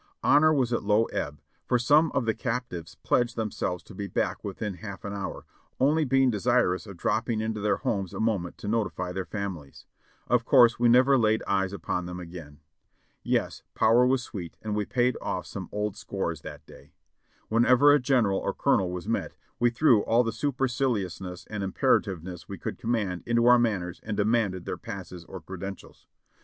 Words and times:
Honor 0.23 0.51
was 0.51 0.73
at 0.73 0.81
low 0.81 1.03
ebb, 1.13 1.41
for 1.63 1.77
some 1.77 2.11
of 2.13 2.25
the 2.25 2.33
captives 2.33 2.95
pledged 3.03 3.35
them 3.35 3.51
selves 3.51 3.83
to 3.83 3.93
be 3.93 4.07
back 4.07 4.43
within 4.43 4.73
half 4.73 5.05
an 5.05 5.13
hour, 5.13 5.45
only 5.79 6.05
being 6.05 6.31
desirous 6.31 6.87
of 6.87 6.97
drop 6.97 7.27
ping 7.27 7.39
into 7.39 7.59
their 7.61 7.77
homes 7.77 8.11
a 8.11 8.19
moment 8.19 8.57
to 8.57 8.67
notify 8.67 9.11
their 9.11 9.27
families. 9.27 9.85
Of 10.25 10.43
course 10.43 10.79
we 10.79 10.89
never 10.89 11.19
laid 11.19 11.43
eyes 11.45 11.71
upon 11.71 12.07
them 12.07 12.19
again. 12.19 12.61
Yes, 13.21 13.61
power 13.75 14.03
was 14.03 14.23
sweet 14.23 14.57
and 14.63 14.75
we 14.75 14.85
paid 14.85 15.17
off 15.21 15.45
some 15.45 15.69
old 15.71 15.95
scores 15.95 16.41
that 16.41 16.65
day. 16.65 16.93
Whenever 17.49 17.93
a 17.93 17.99
general 17.99 18.39
or 18.39 18.55
colonel 18.55 18.89
was 18.91 19.07
met, 19.07 19.35
we 19.59 19.69
threw 19.69 20.01
all 20.05 20.23
the 20.23 20.31
superciliousness 20.31 21.45
and 21.45 21.61
imperativeness 21.61 22.49
we 22.49 22.57
could 22.57 22.79
command 22.79 23.21
into 23.27 23.45
our 23.45 23.59
manners 23.59 23.99
and 24.01 24.17
demanded 24.17 24.65
their 24.65 24.77
passes 24.79 25.25
or 25.25 25.39
credentials. 25.41 26.07